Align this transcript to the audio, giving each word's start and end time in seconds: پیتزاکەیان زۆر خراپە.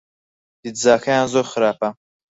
پیتزاکەیان 0.61 1.27
زۆر 1.33 1.45
خراپە. 1.51 1.89